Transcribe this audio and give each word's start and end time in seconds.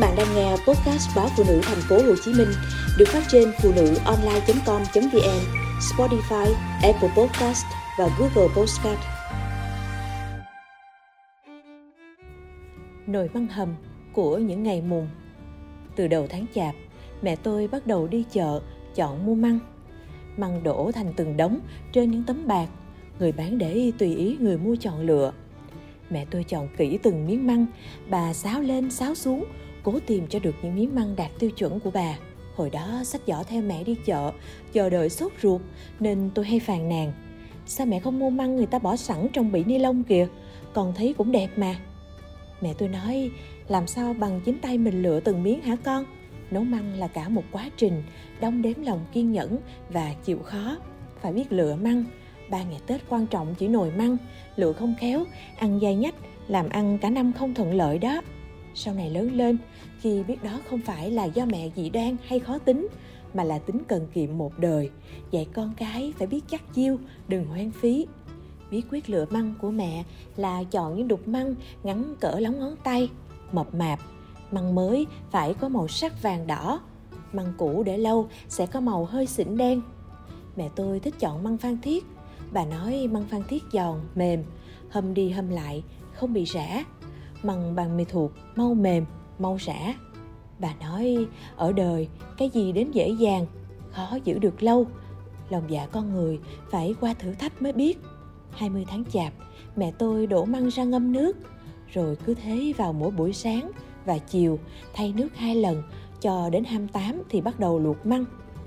bạn 0.00 0.14
đang 0.16 0.34
nghe 0.34 0.50
podcast 0.50 1.16
báo 1.16 1.28
phụ 1.36 1.44
nữ 1.48 1.60
thành 1.62 1.80
phố 1.88 1.96
Hồ 1.96 2.14
Chí 2.24 2.32
Minh 2.32 2.48
được 2.98 3.08
phát 3.08 3.22
trên 3.28 3.52
phụ 3.62 3.72
nữ 3.76 3.94
online.com.vn, 4.04 5.40
Spotify, 5.80 6.52
Apple 6.82 7.08
Podcast 7.16 7.64
và 7.98 8.08
Google 8.18 8.54
Podcast. 8.56 9.00
Nồi 13.06 13.30
măng 13.34 13.46
hầm 13.46 13.74
của 14.12 14.38
những 14.38 14.62
ngày 14.62 14.82
mùng 14.82 15.08
Từ 15.96 16.08
đầu 16.08 16.26
tháng 16.30 16.46
chạp, 16.54 16.74
mẹ 17.22 17.36
tôi 17.36 17.68
bắt 17.68 17.86
đầu 17.86 18.06
đi 18.06 18.24
chợ 18.32 18.60
chọn 18.94 19.26
mua 19.26 19.34
măng. 19.34 19.58
Măng 20.36 20.62
đổ 20.62 20.90
thành 20.94 21.12
từng 21.16 21.36
đống 21.36 21.60
trên 21.92 22.10
những 22.10 22.24
tấm 22.26 22.46
bạc, 22.46 22.66
người 23.18 23.32
bán 23.32 23.58
để 23.58 23.92
tùy 23.98 24.16
ý 24.16 24.36
người 24.40 24.58
mua 24.58 24.76
chọn 24.76 25.00
lựa. 25.00 25.32
Mẹ 26.10 26.26
tôi 26.30 26.44
chọn 26.44 26.68
kỹ 26.76 26.98
từng 27.02 27.26
miếng 27.26 27.46
măng, 27.46 27.66
bà 28.08 28.32
xáo 28.32 28.60
lên 28.60 28.90
xáo 28.90 29.14
xuống, 29.14 29.44
cố 29.82 29.98
tìm 30.06 30.26
cho 30.26 30.38
được 30.38 30.54
những 30.62 30.74
miếng 30.74 30.94
măng 30.94 31.16
đạt 31.16 31.30
tiêu 31.38 31.50
chuẩn 31.50 31.80
của 31.80 31.90
bà. 31.90 32.18
Hồi 32.56 32.70
đó 32.70 33.00
sách 33.04 33.20
giỏ 33.26 33.42
theo 33.42 33.62
mẹ 33.62 33.84
đi 33.84 33.96
chợ, 34.04 34.32
chờ 34.72 34.90
đợi 34.90 35.08
sốt 35.08 35.32
ruột 35.42 35.60
nên 36.00 36.30
tôi 36.34 36.44
hay 36.44 36.60
phàn 36.60 36.88
nàn. 36.88 37.12
Sao 37.66 37.86
mẹ 37.86 38.00
không 38.00 38.18
mua 38.18 38.30
măng 38.30 38.56
người 38.56 38.66
ta 38.66 38.78
bỏ 38.78 38.96
sẵn 38.96 39.28
trong 39.32 39.52
bị 39.52 39.64
ni 39.64 39.78
lông 39.78 40.04
kìa, 40.04 40.28
còn 40.72 40.94
thấy 40.94 41.14
cũng 41.18 41.32
đẹp 41.32 41.48
mà. 41.56 41.76
Mẹ 42.60 42.74
tôi 42.78 42.88
nói, 42.88 43.30
làm 43.68 43.86
sao 43.86 44.14
bằng 44.14 44.40
chính 44.44 44.58
tay 44.58 44.78
mình 44.78 45.02
lựa 45.02 45.20
từng 45.20 45.42
miếng 45.42 45.62
hả 45.62 45.76
con? 45.84 46.04
Nấu 46.50 46.64
măng 46.64 46.94
là 46.94 47.08
cả 47.08 47.28
một 47.28 47.44
quá 47.52 47.70
trình, 47.76 48.02
đong 48.40 48.62
đếm 48.62 48.82
lòng 48.82 49.00
kiên 49.12 49.32
nhẫn 49.32 49.58
và 49.90 50.14
chịu 50.24 50.38
khó. 50.38 50.76
Phải 51.20 51.32
biết 51.32 51.52
lựa 51.52 51.74
măng, 51.74 52.04
ba 52.50 52.62
ngày 52.62 52.80
Tết 52.86 53.00
quan 53.08 53.26
trọng 53.26 53.54
chỉ 53.58 53.68
nồi 53.68 53.92
măng, 53.96 54.16
lựa 54.56 54.72
không 54.72 54.94
khéo, 55.00 55.24
ăn 55.56 55.80
dai 55.82 55.94
nhách, 55.94 56.14
làm 56.48 56.68
ăn 56.68 56.98
cả 56.98 57.10
năm 57.10 57.32
không 57.32 57.54
thuận 57.54 57.74
lợi 57.74 57.98
đó. 57.98 58.22
Sau 58.74 58.94
này 58.94 59.10
lớn 59.10 59.36
lên, 59.36 59.58
khi 60.00 60.22
biết 60.22 60.42
đó 60.42 60.60
không 60.70 60.80
phải 60.80 61.10
là 61.10 61.24
do 61.24 61.46
mẹ 61.46 61.70
dị 61.76 61.90
đoan 61.90 62.16
hay 62.26 62.38
khó 62.38 62.58
tính, 62.58 62.88
mà 63.34 63.44
là 63.44 63.58
tính 63.58 63.78
cần 63.88 64.06
kiệm 64.14 64.38
một 64.38 64.58
đời, 64.58 64.90
dạy 65.30 65.46
con 65.52 65.74
cái 65.76 66.12
phải 66.18 66.26
biết 66.26 66.44
chắc 66.50 66.74
chiêu, 66.74 66.98
đừng 67.28 67.44
hoang 67.44 67.70
phí. 67.70 68.06
Bí 68.70 68.82
quyết 68.90 69.10
lựa 69.10 69.26
măng 69.30 69.54
của 69.60 69.70
mẹ 69.70 70.04
là 70.36 70.62
chọn 70.62 70.96
những 70.96 71.08
đục 71.08 71.28
măng 71.28 71.54
ngắn 71.82 72.14
cỡ 72.20 72.38
lóng 72.38 72.58
ngón 72.58 72.76
tay, 72.84 73.08
mập 73.52 73.74
mạp. 73.74 73.98
Măng 74.50 74.74
mới 74.74 75.06
phải 75.30 75.54
có 75.54 75.68
màu 75.68 75.88
sắc 75.88 76.22
vàng 76.22 76.46
đỏ, 76.46 76.80
măng 77.32 77.52
cũ 77.58 77.82
để 77.86 77.98
lâu 77.98 78.28
sẽ 78.48 78.66
có 78.66 78.80
màu 78.80 79.04
hơi 79.04 79.26
xỉn 79.26 79.56
đen. 79.56 79.82
Mẹ 80.56 80.68
tôi 80.76 81.00
thích 81.00 81.14
chọn 81.20 81.42
măng 81.42 81.58
phan 81.58 81.78
thiết. 81.80 82.04
Bà 82.52 82.64
nói 82.64 83.08
măng 83.12 83.24
phan 83.24 83.42
thiết 83.48 83.62
giòn, 83.72 84.00
mềm, 84.14 84.44
hâm 84.88 85.14
đi 85.14 85.30
hâm 85.30 85.48
lại, 85.48 85.82
không 86.12 86.32
bị 86.32 86.44
rã. 86.44 86.84
Măng 87.42 87.74
bằng 87.74 87.96
mì 87.96 88.04
thuộc, 88.04 88.32
mau 88.56 88.74
mềm, 88.74 89.04
mau 89.38 89.56
rã. 89.60 89.94
Bà 90.58 90.74
nói 90.80 91.26
ở 91.56 91.72
đời 91.72 92.08
cái 92.38 92.50
gì 92.50 92.72
đến 92.72 92.90
dễ 92.90 93.08
dàng, 93.08 93.46
khó 93.90 94.18
giữ 94.24 94.38
được 94.38 94.62
lâu. 94.62 94.86
Lòng 95.50 95.64
dạ 95.68 95.86
con 95.86 96.12
người 96.12 96.38
phải 96.70 96.94
qua 97.00 97.14
thử 97.14 97.32
thách 97.32 97.62
mới 97.62 97.72
biết. 97.72 97.98
20 98.50 98.84
tháng 98.88 99.04
chạp, 99.04 99.32
mẹ 99.76 99.92
tôi 99.98 100.26
đổ 100.26 100.44
măng 100.44 100.68
ra 100.68 100.84
ngâm 100.84 101.12
nước, 101.12 101.36
rồi 101.92 102.16
cứ 102.16 102.34
thế 102.34 102.72
vào 102.76 102.92
mỗi 102.92 103.10
buổi 103.10 103.32
sáng 103.32 103.70
và 104.04 104.18
chiều 104.18 104.58
thay 104.94 105.12
nước 105.16 105.28
hai 105.36 105.54
lần 105.54 105.82
cho 106.20 106.50
đến 106.50 106.64
28 106.64 107.22
thì 107.28 107.40
bắt 107.40 107.60
đầu 107.60 107.78
luộc 107.78 108.06
măng. 108.06 108.24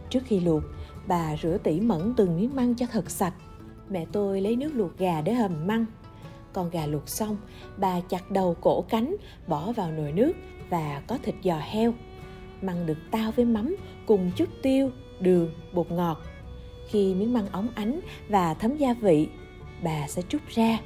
Trước 0.09 0.23
khi 0.25 0.39
luộc, 0.39 0.63
bà 1.07 1.35
rửa 1.37 1.57
tỉ 1.63 1.79
mẩn 1.79 2.13
từng 2.17 2.37
miếng 2.37 2.55
măng 2.55 2.75
cho 2.75 2.85
thật 2.91 3.09
sạch. 3.09 3.33
Mẹ 3.89 4.05
tôi 4.11 4.41
lấy 4.41 4.55
nước 4.55 4.71
luộc 4.75 4.97
gà 4.97 5.21
để 5.21 5.33
hầm 5.33 5.67
măng. 5.67 5.85
Con 6.53 6.69
gà 6.69 6.85
luộc 6.85 7.09
xong, 7.09 7.37
bà 7.77 7.99
chặt 7.99 8.31
đầu 8.31 8.55
cổ 8.61 8.81
cánh, 8.81 9.15
bỏ 9.47 9.71
vào 9.71 9.91
nồi 9.91 10.11
nước 10.11 10.33
và 10.69 11.01
có 11.07 11.17
thịt 11.23 11.35
giò 11.43 11.59
heo. 11.59 11.93
Măng 12.61 12.85
được 12.85 12.97
tao 13.11 13.31
với 13.31 13.45
mắm 13.45 13.75
cùng 14.05 14.31
chút 14.35 14.49
tiêu, 14.61 14.91
đường, 15.19 15.53
bột 15.73 15.91
ngọt. 15.91 16.21
Khi 16.87 17.15
miếng 17.15 17.33
măng 17.33 17.47
óng 17.51 17.67
ánh 17.75 17.99
và 18.29 18.53
thấm 18.53 18.77
gia 18.77 18.93
vị, 18.93 19.27
bà 19.83 20.07
sẽ 20.07 20.21
trút 20.21 20.41
ra. 20.49 20.79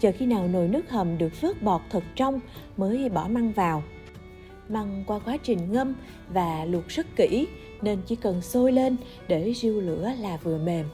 Chờ 0.00 0.12
khi 0.18 0.26
nào 0.26 0.48
nồi 0.48 0.68
nước 0.68 0.90
hầm 0.90 1.18
được 1.18 1.40
vớt 1.40 1.62
bọt 1.62 1.80
thật 1.90 2.04
trong 2.14 2.40
mới 2.76 3.08
bỏ 3.08 3.28
măng 3.28 3.52
vào. 3.52 3.82
Măng 4.68 5.04
qua 5.06 5.18
quá 5.18 5.36
trình 5.36 5.72
ngâm 5.72 5.94
và 6.28 6.64
luộc 6.64 6.88
rất 6.88 7.06
kỹ 7.16 7.46
nên 7.82 7.98
chỉ 8.06 8.16
cần 8.16 8.40
sôi 8.40 8.72
lên 8.72 8.96
để 9.28 9.52
riêu 9.52 9.80
lửa 9.80 10.12
là 10.20 10.36
vừa 10.36 10.58
mềm. 10.58 10.86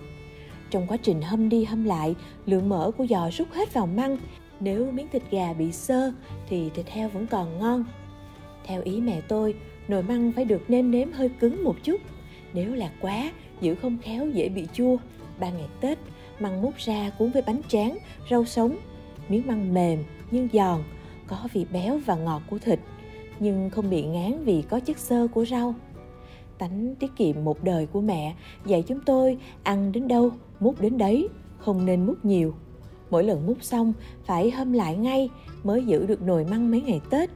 Trong 0.71 0.87
quá 0.87 0.97
trình 0.97 1.23
hâm 1.23 1.49
đi 1.49 1.65
hâm 1.65 1.85
lại, 1.85 2.15
lượng 2.47 2.69
mỡ 2.69 2.91
của 2.91 3.07
giò 3.07 3.31
rút 3.31 3.49
hết 3.53 3.75
vào 3.75 3.87
măng. 3.87 4.17
Nếu 4.61 4.91
miếng 4.93 5.09
thịt 5.13 5.23
gà 5.31 5.53
bị 5.53 5.73
sơ 5.73 6.13
thì 6.49 6.71
thịt 6.75 6.89
heo 6.89 7.09
vẫn 7.09 7.27
còn 7.27 7.59
ngon. 7.59 7.85
Theo 8.65 8.83
ý 8.83 9.01
mẹ 9.01 9.21
tôi, 9.29 9.55
nồi 9.89 10.03
măng 10.03 10.33
phải 10.33 10.45
được 10.45 10.71
nêm 10.71 10.91
nếm 10.91 11.13
hơi 11.13 11.29
cứng 11.29 11.65
một 11.65 11.77
chút. 11.83 12.01
Nếu 12.53 12.75
là 12.75 12.91
quá, 13.01 13.33
giữ 13.61 13.75
không 13.75 13.99
khéo 14.03 14.29
dễ 14.29 14.49
bị 14.49 14.67
chua. 14.73 14.97
Ba 15.41 15.51
ngày 15.51 15.69
Tết, 15.81 15.99
măng 16.41 16.63
múc 16.63 16.77
ra 16.77 17.11
cuốn 17.19 17.31
với 17.31 17.43
bánh 17.43 17.61
tráng, 17.69 17.99
rau 18.31 18.45
sống. 18.45 18.77
Miếng 19.29 19.47
măng 19.47 19.75
mềm 19.75 20.05
nhưng 20.31 20.49
giòn, 20.53 20.83
có 21.27 21.49
vị 21.53 21.67
béo 21.73 22.01
và 22.07 22.15
ngọt 22.15 22.43
của 22.51 22.59
thịt, 22.59 22.81
nhưng 23.41 23.71
không 23.71 23.91
bị 23.91 24.03
ngán 24.03 24.45
vì 24.45 24.63
có 24.63 24.81
chất 24.81 24.99
xơ 24.99 25.29
của 25.35 25.45
rau. 25.45 25.75
Tánh 26.59 26.95
tiết 26.99 27.17
kiệm 27.17 27.45
một 27.45 27.65
đời 27.65 27.87
của 27.87 28.01
mẹ 28.01 28.35
dạy 28.67 28.83
chúng 28.83 29.01
tôi 29.07 29.39
ăn 29.63 29.93
đến 29.93 30.09
đâu, 30.09 30.31
múc 30.61 30.81
đến 30.81 30.99
đấy, 30.99 31.29
không 31.59 31.87
nên 31.87 32.07
múc 32.07 32.25
nhiều. 32.25 32.55
Mỗi 33.11 33.25
lần 33.25 33.47
múc 33.47 33.63
xong 33.63 33.93
phải 34.25 34.51
hâm 34.51 34.73
lại 34.73 34.97
ngay 34.97 35.31
mới 35.65 35.85
giữ 35.85 36.07
được 36.07 36.23
nồi 36.23 36.45
măng 36.45 36.71
mấy 36.71 36.81
ngày 36.81 37.01
Tết. 37.11 37.31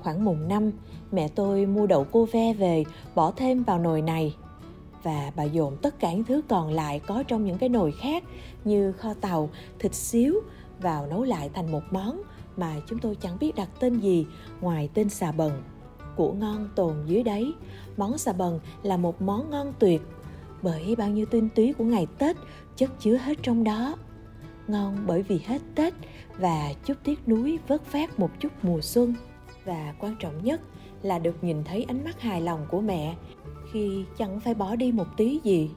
Khoảng 0.00 0.24
mùng 0.24 0.48
năm, 0.48 0.70
mẹ 1.12 1.28
tôi 1.28 1.66
mua 1.66 1.86
đậu 1.86 2.06
cô 2.12 2.24
ve 2.32 2.52
về 2.52 2.84
bỏ 3.14 3.32
thêm 3.36 3.62
vào 3.62 3.78
nồi 3.78 4.02
này 4.02 4.36
và 5.02 5.32
bà 5.36 5.44
dồn 5.44 5.76
tất 5.82 5.98
cả 5.98 6.12
những 6.12 6.24
thứ 6.24 6.42
còn 6.48 6.70
lại 6.70 7.00
có 7.00 7.22
trong 7.22 7.44
những 7.44 7.58
cái 7.58 7.68
nồi 7.68 7.92
khác 7.92 8.24
như 8.64 8.92
kho 8.92 9.14
tàu, 9.14 9.50
thịt 9.78 9.94
xíu 9.94 10.34
vào 10.80 11.06
nấu 11.06 11.22
lại 11.22 11.50
thành 11.54 11.72
một 11.72 11.82
món 11.90 12.22
mà 12.56 12.76
chúng 12.88 12.98
tôi 12.98 13.14
chẳng 13.14 13.38
biết 13.40 13.54
đặt 13.56 13.68
tên 13.80 14.00
gì 14.00 14.26
ngoài 14.60 14.88
tên 14.94 15.08
xà 15.08 15.32
bần. 15.32 15.52
Của 16.16 16.32
ngon 16.32 16.68
tồn 16.74 16.94
dưới 17.06 17.22
đáy 17.22 17.52
món 17.96 18.18
xà 18.18 18.32
bần 18.32 18.60
là 18.82 18.96
một 18.96 19.22
món 19.22 19.50
ngon 19.50 19.72
tuyệt 19.78 20.02
bởi 20.62 20.96
bao 20.96 21.08
nhiêu 21.08 21.26
tinh 21.26 21.48
túy 21.54 21.72
của 21.72 21.84
ngày 21.84 22.06
Tết 22.18 22.36
chất 22.76 22.90
chứa 23.00 23.16
hết 23.16 23.38
trong 23.42 23.64
đó. 23.64 23.96
Ngon 24.68 24.96
bởi 25.06 25.22
vì 25.22 25.40
hết 25.46 25.62
Tết 25.74 25.94
và 26.38 26.72
chút 26.84 26.94
tiếc 27.04 27.28
núi 27.28 27.58
vớt 27.68 27.84
phát 27.84 28.18
một 28.18 28.30
chút 28.40 28.52
mùa 28.62 28.80
xuân. 28.80 29.14
Và 29.64 29.94
quan 29.98 30.16
trọng 30.20 30.44
nhất 30.44 30.60
là 31.02 31.18
được 31.18 31.44
nhìn 31.44 31.64
thấy 31.64 31.82
ánh 31.82 32.04
mắt 32.04 32.20
hài 32.20 32.40
lòng 32.40 32.66
của 32.70 32.80
mẹ 32.80 33.16
khi 33.72 34.04
chẳng 34.18 34.40
phải 34.40 34.54
bỏ 34.54 34.76
đi 34.76 34.92
một 34.92 35.06
tí 35.16 35.40
gì. 35.44 35.70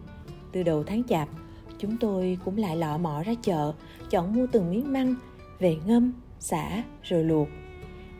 Từ 0.52 0.64
đầu 0.64 0.84
tháng 0.84 1.04
chạp, 1.04 1.30
chúng 1.78 1.98
tôi 1.98 2.38
cũng 2.46 2.58
lại 2.58 2.78
lọ 2.78 2.98
mọ 2.98 3.24
ra 3.24 3.34
chợ, 3.42 3.74
chọn 4.10 4.34
mua 4.34 4.48
từng 4.52 4.72
miếng 4.72 4.94
măng, 4.94 5.16
về 5.60 5.78
ngâm, 5.86 6.14
xả 6.40 6.84
rồi 7.04 7.24
luộc. 7.24 7.48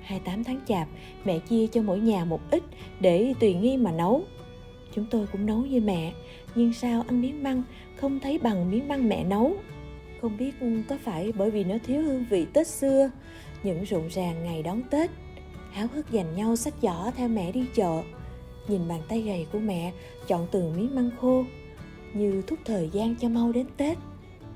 28 0.06 0.44
tháng 0.44 0.60
chạp, 0.68 0.88
mẹ 1.26 1.40
chia 1.40 1.68
cho 1.68 1.82
mỗi 1.82 2.00
nhà 2.00 2.26
một 2.26 2.42
ít 2.52 2.64
để 3.00 3.34
tùy 3.40 3.54
nghi 3.54 3.78
mà 3.78 3.92
nấu. 3.92 4.24
Chúng 4.96 5.06
tôi 5.12 5.28
cũng 5.32 5.46
nấu 5.46 5.58
như 5.58 5.82
mẹ, 5.82 6.14
nhưng 6.56 6.74
sao 6.74 7.04
ăn 7.08 7.22
miếng 7.22 7.44
măng 7.44 7.64
không 7.96 8.20
thấy 8.20 8.38
bằng 8.38 8.72
miếng 8.72 8.88
măng 8.88 9.10
mẹ 9.10 9.24
nấu. 9.24 9.54
Không 10.22 10.38
biết 10.38 10.52
có 10.90 10.98
phải 11.04 11.32
bởi 11.32 11.52
vì 11.52 11.64
nó 11.64 11.76
thiếu 11.86 12.04
hương 12.04 12.26
vị 12.30 12.46
Tết 12.54 12.68
xưa, 12.68 13.10
những 13.64 13.84
rộn 13.84 14.08
ràng 14.08 14.44
ngày 14.44 14.64
đón 14.64 14.82
Tết, 14.90 15.10
háo 15.72 15.88
hức 15.94 16.12
dành 16.12 16.36
nhau 16.36 16.56
sách 16.56 16.74
giỏ 16.82 17.12
theo 17.16 17.28
mẹ 17.28 17.52
đi 17.52 17.66
chợ, 17.76 18.04
nhìn 18.68 18.88
bàn 18.88 19.02
tay 19.08 19.22
gầy 19.22 19.46
của 19.52 19.60
mẹ 19.60 19.92
chọn 20.28 20.48
từng 20.52 20.74
miếng 20.78 20.96
măng 20.96 21.10
khô 21.22 21.44
như 22.14 22.42
thúc 22.48 22.60
thời 22.66 22.90
gian 22.90 23.16
cho 23.16 23.30
mau 23.30 23.52
đến 23.52 23.66
Tết. 23.78 23.98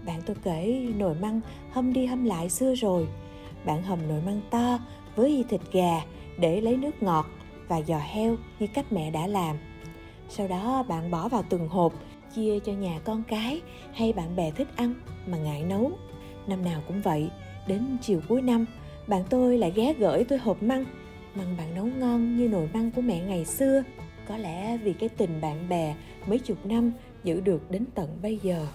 Bạn 0.06 0.22
tôi 0.26 0.36
kể 0.44 0.88
nồi 0.98 1.16
măng 1.16 1.42
hâm 1.72 1.94
đi 1.94 2.06
hâm 2.06 2.26
lại 2.26 2.50
xưa 2.50 2.76
rồi. 2.76 3.08
Bạn 3.66 3.84
hầm 3.84 4.00
nồi 4.08 4.22
măng 4.26 4.42
to 4.50 4.80
với 5.19 5.46
thịt 5.50 5.62
gà 5.72 6.02
để 6.38 6.62
lấy 6.62 6.78
nước 6.78 7.03
ngọt 7.03 7.25
và 7.68 7.81
giò 7.81 7.98
heo 7.98 8.36
như 8.60 8.68
cách 8.74 8.92
mẹ 8.92 9.12
đã 9.12 9.27
làm. 9.27 9.56
Sau 10.30 10.48
đó 10.48 10.83
bạn 10.88 11.12
bỏ 11.12 11.27
vào 11.27 11.44
từng 11.50 11.68
hộp, 11.68 11.94
chia 12.36 12.60
cho 12.60 12.74
nhà 12.74 13.00
con 13.04 13.24
cái 13.27 13.62
hay 13.94 14.13
bạn 14.13 14.36
bè 14.36 14.51
thích 14.51 14.68
ăn 14.75 14.94
mà 15.27 15.38
ngại 15.38 15.63
nấu. 15.63 15.92
Năm 16.48 16.63
nào 16.66 16.81
cũng 16.88 17.01
vậy, 17.01 17.30
đến 17.68 17.98
chiều 18.01 18.21
cuối 18.27 18.42
năm, 18.42 18.66
bạn 19.07 19.24
tôi 19.30 19.57
lại 19.57 19.71
ghé 19.75 19.94
gửi 19.94 20.24
tôi 20.24 20.39
hộp 20.39 20.63
măng. 20.63 20.86
Măng 21.36 21.57
bạn 21.57 21.75
nấu 21.75 21.86
ngon 21.86 22.38
như 22.38 22.48
nồi 22.48 22.69
măng 22.74 22.92
của 22.92 23.01
mẹ 23.01 23.19
ngày 23.19 23.45
xưa. 23.45 23.83
Có 24.27 24.38
lẽ 24.38 24.77
vì 24.77 24.94
cái 24.94 25.10
tình 25.10 25.42
bạn 25.42 25.69
bè 25.69 25.95
mấy 26.27 26.39
chục 26.39 26.66
năm 26.66 26.92
giữ 27.24 27.42
được 27.42 27.71
đến 27.71 27.86
tận 27.95 28.18
bây 28.21 28.39
giờ 28.44 28.68